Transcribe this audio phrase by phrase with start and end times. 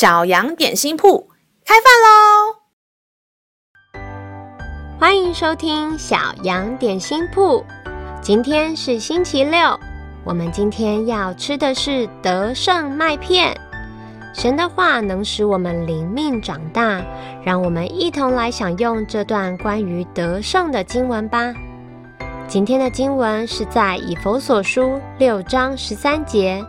[0.00, 1.28] 小羊点心铺
[1.62, 2.56] 开饭喽！
[4.98, 7.62] 欢迎收听小羊点心铺。
[8.22, 9.78] 今天是星期六，
[10.24, 13.54] 我们今天要吃的是德胜麦片。
[14.32, 17.04] 神的话能使我们灵命长大，
[17.44, 21.52] 让我们一同来享用这段关于得胜的经文吧。
[22.48, 26.64] 今天的经文是在以弗所书六章十三节，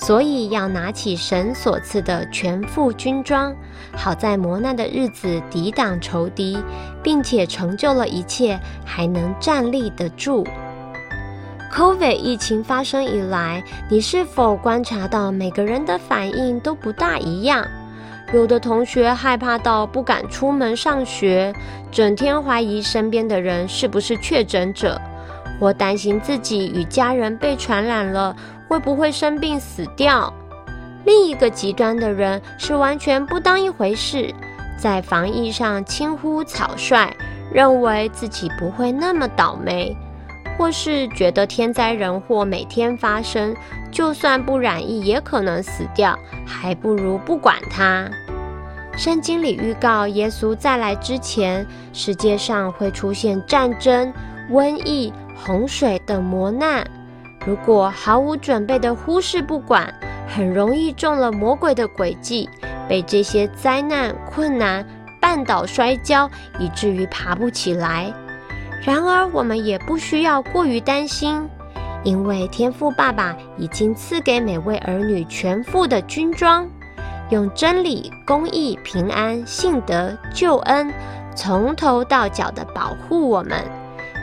[0.00, 3.54] 所以要拿起神所赐的全副军装，
[3.94, 6.58] 好在磨难的日子抵挡仇敌，
[7.02, 10.44] 并且成就了一切，还能站立得住。
[11.70, 17.64] COVID 疫情发生以来，你是否观察到每个人的反应都不大一样？
[18.32, 21.52] 有的同学害怕到不敢出门上学，
[21.92, 25.00] 整天怀疑身边的人是不是确诊者，
[25.60, 28.34] 或担心自己与家人被传染了，
[28.66, 30.32] 会不会生病死掉？
[31.04, 34.34] 另一个极端的人是完全不当一回事，
[34.78, 37.14] 在防疫上轻忽草率，
[37.52, 39.94] 认为自己不会那么倒霉。
[40.58, 43.56] 或是觉得天灾人祸每天发生，
[43.90, 48.06] 就算不染疫也可能死掉，还不如不管它。
[48.94, 54.12] 圣经里预告，耶稣再来之前，世界上会出现战争、
[54.50, 56.84] 瘟疫、洪水等磨难。
[57.46, 59.94] 如果毫无准备的忽视不管，
[60.26, 62.48] 很容易中了魔鬼的诡计，
[62.88, 64.84] 被这些灾难困难
[65.22, 66.28] 绊倒摔跤，
[66.58, 68.12] 以至于爬不起来。
[68.82, 71.48] 然而，我们也不需要过于担心，
[72.02, 76.68] 因为天父爸爸已经赐给每位儿女全副的军装，
[77.30, 80.92] 用真理、公义、平安、信德、救恩，
[81.34, 83.64] 从头到脚地保护我们，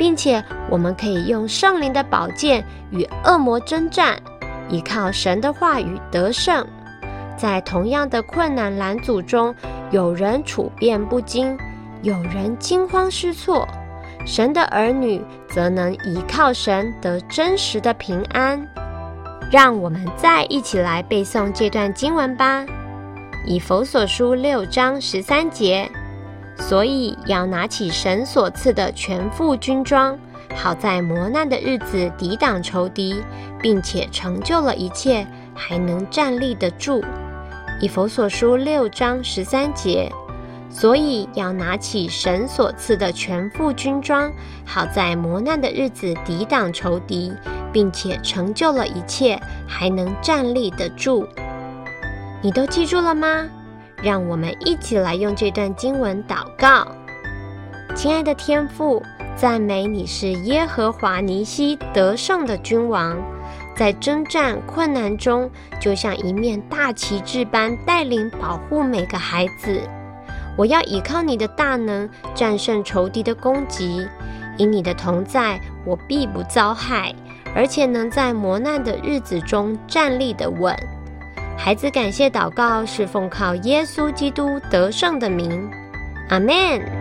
[0.00, 4.18] 并且我们可以用圣灵的宝剑与恶魔征战，
[4.70, 6.66] 依靠神的话语得胜。
[7.36, 9.54] 在同样的困难拦阻中，
[9.90, 11.54] 有人处变不惊，
[12.00, 13.68] 有人惊慌失措。
[14.24, 18.66] 神的儿女则能依靠神得真实的平安。
[19.52, 22.62] 让我们再一起来背诵这段经文吧，
[23.44, 25.90] 《以弗所书》六章十三节。
[26.60, 30.16] 所以要拿起神所赐的全副军装，
[30.54, 33.20] 好在磨难的日子抵挡仇敌，
[33.60, 37.00] 并且成就了一切，还能站立得住。
[37.80, 40.08] 《以佛所书》六章十三节。
[40.72, 44.30] 所以要拿起神所赐的全副军装，
[44.64, 47.32] 好在磨难的日子抵挡仇敌，
[47.72, 51.26] 并且成就了一切，还能站立得住。
[52.40, 53.48] 你都记住了吗？
[54.02, 56.86] 让我们一起来用这段经文祷告。
[57.94, 59.02] 亲爱的天父，
[59.36, 63.16] 赞美你是耶和华尼西得胜的君王，
[63.74, 65.50] 在征战困难中，
[65.80, 69.82] 就像一面大旗帜般带领保护每个孩子。
[70.56, 74.06] 我要依靠你的大能，战胜仇敌的攻击。
[74.56, 77.14] 因你的同在，我必不遭害，
[77.54, 80.76] 而且能在磨难的日子中站立的稳。
[81.62, 85.70] 孩子感谢祷告，是奉靠耶稣基督得胜的名。
[86.30, 86.99] 阿门。